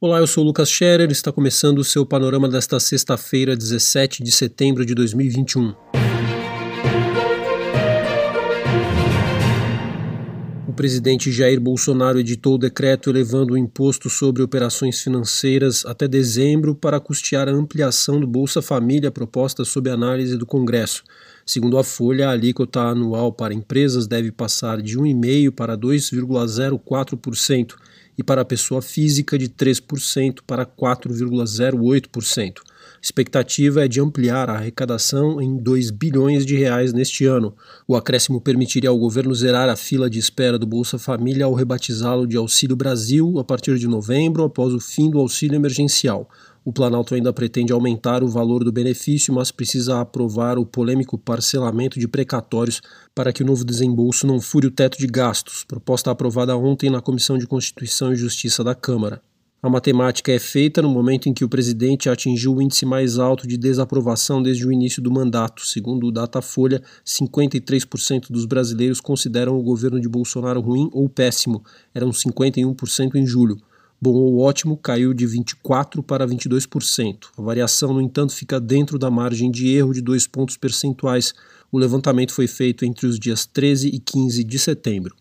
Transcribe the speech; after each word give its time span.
Olá, 0.00 0.18
eu 0.20 0.28
sou 0.28 0.44
o 0.44 0.46
Lucas 0.46 0.70
Scherer, 0.70 1.10
está 1.10 1.32
começando 1.32 1.78
o 1.80 1.84
seu 1.84 2.06
panorama 2.06 2.48
desta 2.48 2.78
sexta-feira, 2.78 3.56
17 3.56 4.22
de 4.22 4.30
setembro 4.30 4.86
de 4.86 4.94
2021. 4.94 5.74
O 10.68 10.72
presidente 10.72 11.32
Jair 11.32 11.60
Bolsonaro 11.60 12.20
editou 12.20 12.54
o 12.54 12.58
decreto 12.58 13.10
elevando 13.10 13.54
o 13.54 13.58
imposto 13.58 14.08
sobre 14.08 14.40
operações 14.40 15.02
financeiras 15.02 15.84
até 15.84 16.06
dezembro 16.06 16.76
para 16.76 17.00
custear 17.00 17.48
a 17.48 17.52
ampliação 17.52 18.20
do 18.20 18.26
Bolsa 18.28 18.62
Família 18.62 19.10
proposta 19.10 19.64
sob 19.64 19.90
análise 19.90 20.36
do 20.36 20.46
Congresso. 20.46 21.02
Segundo 21.48 21.78
a 21.78 21.82
Folha, 21.82 22.28
a 22.28 22.32
alíquota 22.32 22.78
anual 22.78 23.32
para 23.32 23.54
empresas 23.54 24.06
deve 24.06 24.30
passar 24.30 24.82
de 24.82 24.98
1,5% 24.98 25.50
para 25.50 25.78
2,04% 25.78 27.74
e 28.18 28.22
para 28.22 28.42
a 28.42 28.44
pessoa 28.44 28.82
física 28.82 29.38
de 29.38 29.48
3% 29.48 30.40
para 30.46 30.66
4,08%. 30.66 32.58
A 32.58 32.64
expectativa 33.00 33.82
é 33.82 33.88
de 33.88 33.98
ampliar 33.98 34.50
a 34.50 34.56
arrecadação 34.56 35.40
em 35.40 35.56
2 35.56 35.90
bilhões 35.90 36.44
de 36.44 36.54
reais 36.54 36.92
neste 36.92 37.24
ano. 37.24 37.56
O 37.86 37.96
acréscimo 37.96 38.42
permitiria 38.42 38.90
ao 38.90 38.98
governo 38.98 39.34
zerar 39.34 39.70
a 39.70 39.76
fila 39.76 40.10
de 40.10 40.18
espera 40.18 40.58
do 40.58 40.66
Bolsa 40.66 40.98
Família 40.98 41.46
ao 41.46 41.54
rebatizá-lo 41.54 42.26
de 42.26 42.36
Auxílio 42.36 42.76
Brasil 42.76 43.38
a 43.38 43.44
partir 43.44 43.78
de 43.78 43.88
novembro, 43.88 44.44
após 44.44 44.74
o 44.74 44.80
fim 44.80 45.10
do 45.10 45.18
auxílio 45.18 45.56
emergencial. 45.56 46.28
O 46.68 46.72
Planalto 46.72 47.14
ainda 47.14 47.32
pretende 47.32 47.72
aumentar 47.72 48.22
o 48.22 48.28
valor 48.28 48.62
do 48.62 48.70
benefício, 48.70 49.32
mas 49.32 49.50
precisa 49.50 50.02
aprovar 50.02 50.58
o 50.58 50.66
polêmico 50.66 51.16
parcelamento 51.16 51.98
de 51.98 52.06
precatórios 52.06 52.82
para 53.14 53.32
que 53.32 53.42
o 53.42 53.46
novo 53.46 53.64
desembolso 53.64 54.26
não 54.26 54.38
fure 54.38 54.66
o 54.66 54.70
teto 54.70 54.98
de 54.98 55.06
gastos, 55.06 55.64
proposta 55.64 56.10
aprovada 56.10 56.54
ontem 56.58 56.90
na 56.90 57.00
Comissão 57.00 57.38
de 57.38 57.46
Constituição 57.46 58.12
e 58.12 58.16
Justiça 58.16 58.62
da 58.62 58.74
Câmara. 58.74 59.22
A 59.62 59.70
matemática 59.70 60.30
é 60.30 60.38
feita 60.38 60.82
no 60.82 60.90
momento 60.90 61.26
em 61.26 61.32
que 61.32 61.42
o 61.42 61.48
presidente 61.48 62.10
atingiu 62.10 62.56
o 62.56 62.60
índice 62.60 62.84
mais 62.84 63.18
alto 63.18 63.48
de 63.48 63.56
desaprovação 63.56 64.42
desde 64.42 64.66
o 64.66 64.70
início 64.70 65.00
do 65.00 65.10
mandato. 65.10 65.66
Segundo 65.66 66.08
o 66.08 66.12
Datafolha, 66.12 66.82
53% 67.02 68.26
dos 68.28 68.44
brasileiros 68.44 69.00
consideram 69.00 69.58
o 69.58 69.62
governo 69.62 69.98
de 69.98 70.06
Bolsonaro 70.06 70.60
ruim 70.60 70.90
ou 70.92 71.08
péssimo, 71.08 71.64
eram 71.94 72.10
51% 72.10 73.14
em 73.14 73.26
julho. 73.26 73.56
Bom 74.00 74.12
ou 74.12 74.38
ótimo 74.38 74.76
caiu 74.76 75.12
de 75.12 75.26
24% 75.26 76.02
para 76.04 76.26
22%. 76.26 77.26
A 77.36 77.42
variação, 77.42 77.92
no 77.92 78.00
entanto, 78.00 78.32
fica 78.32 78.60
dentro 78.60 78.98
da 78.98 79.10
margem 79.10 79.50
de 79.50 79.68
erro 79.74 79.92
de 79.92 80.00
dois 80.00 80.26
pontos 80.26 80.56
percentuais. 80.56 81.34
O 81.72 81.78
levantamento 81.78 82.32
foi 82.32 82.46
feito 82.46 82.84
entre 82.84 83.06
os 83.06 83.18
dias 83.18 83.44
13 83.44 83.88
e 83.88 83.98
15 83.98 84.44
de 84.44 84.58
setembro. 84.58 85.16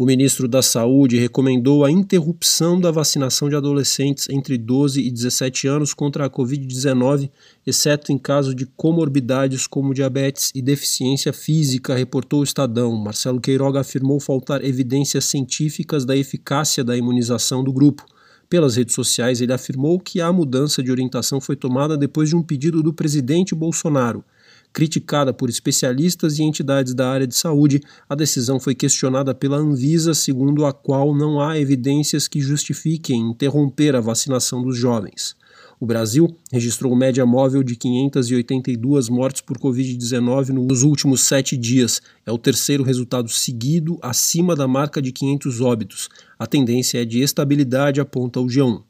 O 0.00 0.06
ministro 0.06 0.48
da 0.48 0.62
Saúde 0.62 1.18
recomendou 1.18 1.84
a 1.84 1.90
interrupção 1.90 2.80
da 2.80 2.90
vacinação 2.90 3.50
de 3.50 3.54
adolescentes 3.54 4.30
entre 4.30 4.56
12 4.56 4.98
e 4.98 5.10
17 5.10 5.68
anos 5.68 5.92
contra 5.92 6.24
a 6.24 6.30
Covid-19, 6.30 7.30
exceto 7.66 8.10
em 8.10 8.16
caso 8.16 8.54
de 8.54 8.64
comorbidades 8.64 9.66
como 9.66 9.92
diabetes 9.92 10.52
e 10.54 10.62
deficiência 10.62 11.34
física, 11.34 11.94
reportou 11.94 12.40
o 12.40 12.44
Estadão. 12.44 12.96
Marcelo 12.96 13.42
Queiroga 13.42 13.80
afirmou 13.80 14.18
faltar 14.18 14.64
evidências 14.64 15.26
científicas 15.26 16.06
da 16.06 16.16
eficácia 16.16 16.82
da 16.82 16.96
imunização 16.96 17.62
do 17.62 17.70
grupo. 17.70 18.02
Pelas 18.48 18.76
redes 18.76 18.94
sociais, 18.94 19.42
ele 19.42 19.52
afirmou 19.52 20.00
que 20.00 20.18
a 20.18 20.32
mudança 20.32 20.82
de 20.82 20.90
orientação 20.90 21.42
foi 21.42 21.56
tomada 21.56 21.94
depois 21.94 22.30
de 22.30 22.36
um 22.36 22.42
pedido 22.42 22.82
do 22.82 22.94
presidente 22.94 23.54
Bolsonaro. 23.54 24.24
Criticada 24.72 25.32
por 25.32 25.50
especialistas 25.50 26.38
e 26.38 26.44
entidades 26.44 26.94
da 26.94 27.10
área 27.10 27.26
de 27.26 27.34
saúde, 27.34 27.80
a 28.08 28.14
decisão 28.14 28.60
foi 28.60 28.74
questionada 28.74 29.34
pela 29.34 29.56
Anvisa, 29.56 30.14
segundo 30.14 30.64
a 30.64 30.72
qual 30.72 31.14
não 31.14 31.40
há 31.40 31.58
evidências 31.58 32.28
que 32.28 32.40
justifiquem 32.40 33.30
interromper 33.30 33.96
a 33.96 34.00
vacinação 34.00 34.62
dos 34.62 34.76
jovens. 34.76 35.34
O 35.80 35.86
Brasil 35.86 36.36
registrou 36.52 36.94
média 36.94 37.24
móvel 37.24 37.62
de 37.62 37.74
582 37.74 39.08
mortes 39.08 39.40
por 39.40 39.56
Covid-19 39.56 40.50
nos 40.50 40.82
últimos 40.82 41.22
sete 41.22 41.56
dias. 41.56 42.02
É 42.24 42.30
o 42.30 42.36
terceiro 42.36 42.84
resultado 42.84 43.30
seguido 43.30 43.98
acima 44.02 44.54
da 44.54 44.68
marca 44.68 45.00
de 45.00 45.10
500 45.10 45.60
óbitos. 45.62 46.08
A 46.38 46.46
tendência 46.46 47.00
é 47.00 47.04
de 47.06 47.22
estabilidade, 47.22 47.98
aponta 47.98 48.38
o 48.40 48.46
G1. 48.46 48.89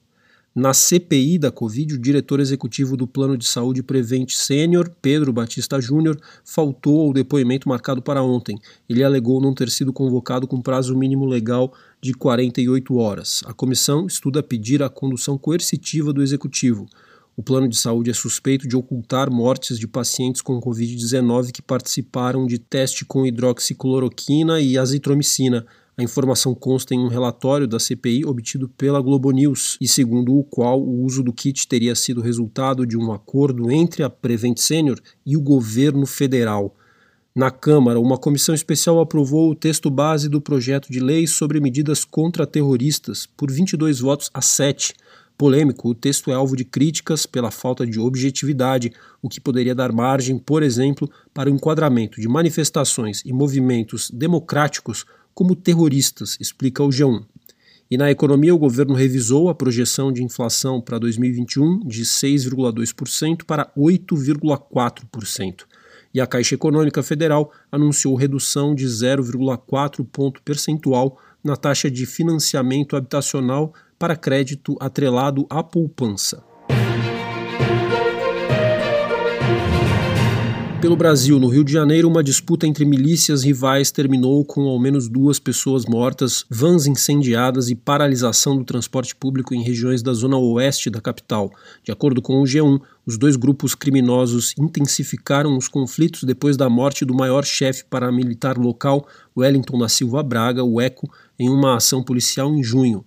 Na 0.53 0.75
CPI 0.75 1.39
da 1.39 1.53
Covid, 1.53 1.95
o 1.95 1.99
diretor 1.99 2.41
executivo 2.41 2.97
do 2.97 3.07
Plano 3.07 3.39
de 3.39 3.47
Saúde 3.47 3.85
Prevent 3.85 4.33
Sênior, 4.33 4.91
Pedro 5.01 5.33
Batista 5.33 5.81
Júnior, 5.81 6.19
faltou 6.45 7.03
ao 7.03 7.13
depoimento 7.13 7.69
marcado 7.69 8.03
para 8.03 8.21
ontem. 8.21 8.59
Ele 8.89 9.05
alegou 9.05 9.41
não 9.41 9.55
ter 9.55 9.71
sido 9.71 9.93
convocado 9.93 10.49
com 10.49 10.61
prazo 10.61 10.97
mínimo 10.97 11.25
legal 11.25 11.73
de 12.01 12.13
48 12.13 12.97
horas. 12.97 13.43
A 13.47 13.55
comissão 13.55 14.09
estuda 14.09 14.43
pedir 14.43 14.83
a 14.83 14.89
condução 14.89 15.39
coercitiva 15.39 16.13
do 16.13 16.21
executivo. 16.21 16.89
O 17.37 17.45
plano 17.45 17.69
de 17.69 17.77
saúde 17.77 18.11
é 18.11 18.13
suspeito 18.13 18.67
de 18.67 18.77
ocultar 18.77 19.31
mortes 19.31 19.79
de 19.79 19.87
pacientes 19.87 20.43
com 20.43 20.61
Covid-19 20.61 21.53
que 21.53 21.63
participaram 21.63 22.45
de 22.45 22.59
teste 22.59 23.05
com 23.05 23.25
hidroxicloroquina 23.25 24.61
e 24.61 24.77
azitromicina 24.77 25.65
a 26.01 26.03
informação 26.03 26.55
consta 26.55 26.95
em 26.95 26.99
um 26.99 27.09
relatório 27.09 27.69
da 27.69 27.79
CPI 27.79 28.25
obtido 28.25 28.71
pela 28.71 29.03
Globo 29.03 29.31
News 29.31 29.77
e 29.79 29.87
segundo 29.87 30.35
o 30.35 30.43
qual 30.43 30.81
o 30.81 31.05
uso 31.05 31.23
do 31.23 31.31
kit 31.31 31.69
teria 31.69 31.95
sido 31.95 32.23
resultado 32.23 32.87
de 32.87 32.97
um 32.97 33.13
acordo 33.13 33.71
entre 33.71 34.03
a 34.03 34.09
Prevent 34.09 34.57
Senior 34.57 34.99
e 35.27 35.37
o 35.37 35.43
governo 35.43 36.07
federal. 36.07 36.75
Na 37.35 37.51
Câmara, 37.51 38.01
uma 38.01 38.17
comissão 38.17 38.55
especial 38.55 38.99
aprovou 38.99 39.51
o 39.51 39.55
texto 39.55 39.91
base 39.91 40.27
do 40.27 40.41
projeto 40.41 40.91
de 40.91 41.01
lei 41.01 41.27
sobre 41.27 41.61
medidas 41.61 42.03
contra 42.03 42.47
terroristas 42.47 43.27
por 43.27 43.51
22 43.51 44.01
votos 44.01 44.31
a 44.33 44.41
7. 44.41 44.95
Polêmico, 45.41 45.89
o 45.89 45.95
texto 45.95 46.31
é 46.31 46.35
alvo 46.35 46.55
de 46.55 46.67
críticas 46.67 47.25
pela 47.25 47.51
falta 47.51 47.87
de 47.87 47.99
objetividade, 47.99 48.93
o 49.23 49.29
que 49.31 49.41
poderia 49.41 49.75
dar 49.75 49.91
margem, 49.91 50.37
por 50.37 50.63
exemplo, 50.63 51.11
para 51.33 51.49
o 51.49 51.55
enquadramento 51.55 52.21
de 52.21 52.29
manifestações 52.29 53.23
e 53.25 53.33
movimentos 53.33 54.11
democráticos 54.11 55.07
como 55.33 55.57
terroristas, 55.57 56.37
explica 56.39 56.83
o 56.83 56.91
G1. 56.91 57.25
E 57.91 57.97
na 57.97 58.11
economia, 58.11 58.55
o 58.55 58.59
governo 58.59 58.93
revisou 58.93 59.49
a 59.49 59.55
projeção 59.55 60.13
de 60.13 60.23
inflação 60.23 60.79
para 60.79 60.99
2021 60.99 61.87
de 61.87 62.03
6,2% 62.03 63.45
para 63.47 63.73
8,4%. 63.75 65.65
E 66.13 66.21
a 66.21 66.27
Caixa 66.27 66.55
Econômica 66.55 67.03
Federal 67.03 67.51
anunciou 67.73 68.15
redução 68.15 68.75
de 68.75 68.85
0,4 68.85 70.07
ponto 70.13 70.43
percentual 70.43 71.19
na 71.43 71.57
taxa 71.57 71.91
de 71.91 72.05
financiamento 72.05 72.95
habitacional 72.95 73.73
para 74.01 74.17
crédito 74.17 74.79
atrelado 74.81 75.47
à 75.51 75.63
poupança. 75.63 76.43
Pelo 80.81 80.97
Brasil, 80.97 81.39
no 81.39 81.49
Rio 81.49 81.63
de 81.63 81.71
Janeiro, 81.71 82.09
uma 82.09 82.25
disputa 82.25 82.67
entre 82.67 82.87
milícias 82.87 83.45
rivais 83.45 83.91
terminou 83.91 84.43
com 84.43 84.63
ao 84.63 84.79
menos 84.79 85.07
duas 85.07 85.39
pessoas 85.39 85.85
mortas, 85.85 86.47
vans 86.49 86.87
incendiadas 86.87 87.69
e 87.69 87.75
paralisação 87.75 88.57
do 88.57 88.65
transporte 88.65 89.15
público 89.15 89.55
em 89.55 89.63
regiões 89.63 90.03
da 90.03 90.15
zona 90.15 90.39
oeste 90.39 90.89
da 90.89 91.03
capital. 91.03 91.51
De 91.85 91.93
acordo 91.93 92.23
com 92.23 92.41
o 92.41 92.45
G1, 92.45 92.81
os 93.05 93.19
dois 93.19 93.37
grupos 93.37 93.75
criminosos 93.75 94.55
intensificaram 94.59 95.59
os 95.59 95.69
conflitos 95.69 96.25
depois 96.25 96.57
da 96.57 96.71
morte 96.71 97.05
do 97.05 97.13
maior 97.15 97.45
chefe 97.45 97.85
paramilitar 97.85 98.59
local, 98.59 99.07
Wellington 99.37 99.79
da 99.79 99.91
Silva 99.91 100.23
Braga, 100.23 100.65
o 100.65 100.81
ECO, 100.81 101.11
em 101.39 101.51
uma 101.51 101.77
ação 101.77 102.03
policial 102.03 102.55
em 102.55 102.63
junho. 102.63 103.05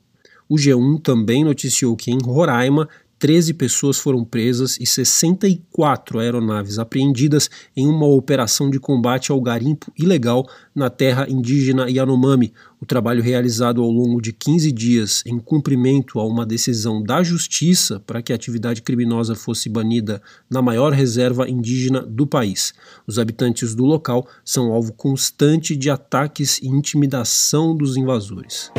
O 0.48 0.56
G1 0.56 1.02
também 1.02 1.44
noticiou 1.44 1.96
que 1.96 2.12
em 2.12 2.20
Roraima 2.22 2.88
13 3.24 3.54
pessoas 3.54 3.98
foram 3.98 4.26
presas 4.26 4.78
e 4.81 4.86
64 4.86 6.20
aeronaves 6.20 6.78
apreendidas 6.78 7.50
em 7.74 7.88
uma 7.88 8.06
operação 8.06 8.70
de 8.70 8.81
combate 8.81 9.31
ao 9.31 9.40
garimpo 9.40 9.94
ilegal 9.98 10.46
na 10.76 10.90
terra 10.90 11.26
indígena 11.30 11.90
Yanomami. 11.90 12.52
O 12.81 12.86
trabalho 12.86 13.24
realizado 13.24 13.81
ao 13.81 13.90
longo 13.90 14.22
de 14.22 14.34
15 14.34 14.70
dias 14.74 15.24
em 15.26 15.40
cumprimento 15.40 16.20
a 16.20 16.28
uma 16.28 16.46
decisão 16.46 17.02
da 17.02 17.24
justiça 17.24 17.98
para 17.98 18.22
que 18.22 18.34
a 18.34 18.36
atividade 18.36 18.81
criminosa 18.81 19.36
fosse 19.36 19.69
banida 19.69 20.22
na 20.50 20.62
maior 20.62 20.92
reserva 20.92 21.50
indígena 21.50 22.01
do 22.01 22.28
país. 22.28 22.74
Os 23.07 23.18
habitantes 23.18 23.74
do 23.74 23.86
local 23.86 24.28
são 24.44 24.74
alvo 24.74 24.92
constante 24.92 25.78
de 25.78 25.90
ataques 25.90 26.60
e 26.62 26.68
intimidação 26.68 27.74
dos 27.74 27.95
invasores. 27.95 28.69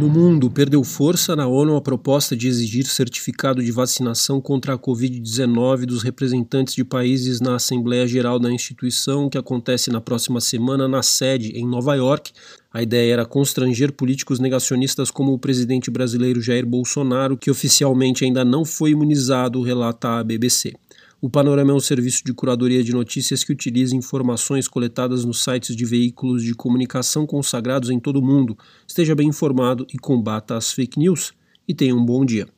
No 0.00 0.08
mundo, 0.08 0.50
perdeu 0.50 0.82
força 0.82 1.36
na 1.36 1.46
ONU 1.46 1.76
a 1.76 1.80
proposta 1.82 2.34
de 2.34 2.48
exigir 2.48 2.86
certificado 2.86 3.62
de 3.62 3.70
vacinação 3.70 4.40
contra 4.40 4.72
a 4.72 4.78
Covid-19 4.78 5.84
dos 5.84 6.02
representantes 6.02 6.74
de 6.74 6.82
países 6.82 7.38
na 7.38 7.56
Assembleia 7.56 8.06
Geral 8.06 8.38
da 8.38 8.50
instituição, 8.50 9.28
que 9.28 9.36
acontece 9.36 9.90
na 9.90 10.00
próxima 10.00 10.40
semana 10.40 10.88
na 10.88 11.02
sede 11.02 11.50
em 11.50 11.66
Nova 11.68 11.94
York. 11.96 12.32
A 12.72 12.82
ideia 12.82 13.12
era 13.12 13.26
constranger 13.26 13.92
políticos 13.92 14.40
negacionistas 14.40 15.10
como 15.10 15.34
o 15.34 15.38
presidente 15.38 15.90
brasileiro 15.90 16.40
Jair 16.40 16.64
Bolsonaro, 16.64 17.36
que 17.36 17.50
oficialmente 17.50 18.24
ainda 18.24 18.42
não 18.42 18.64
foi 18.64 18.92
imunizado, 18.92 19.60
relata 19.60 20.18
a 20.18 20.24
BBC. 20.24 20.72
O 21.22 21.28
Panorama 21.28 21.70
é 21.70 21.74
um 21.74 21.80
serviço 21.80 22.24
de 22.24 22.32
curadoria 22.32 22.82
de 22.82 22.94
notícias 22.94 23.44
que 23.44 23.52
utiliza 23.52 23.94
informações 23.94 24.66
coletadas 24.66 25.22
nos 25.22 25.44
sites 25.44 25.76
de 25.76 25.84
veículos 25.84 26.42
de 26.42 26.54
comunicação 26.54 27.26
consagrados 27.26 27.90
em 27.90 28.00
todo 28.00 28.20
o 28.20 28.22
mundo. 28.22 28.56
Esteja 28.88 29.14
bem 29.14 29.28
informado 29.28 29.86
e 29.92 29.98
combata 29.98 30.56
as 30.56 30.72
fake 30.72 30.98
news. 30.98 31.34
E 31.68 31.74
tenha 31.74 31.94
um 31.94 32.02
bom 32.02 32.24
dia. 32.24 32.48